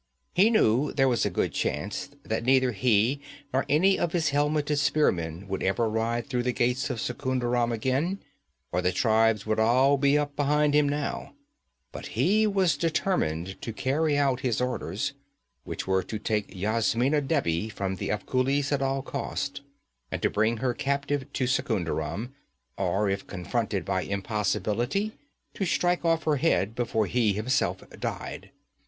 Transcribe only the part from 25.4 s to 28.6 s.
to strike off her head before he himself died.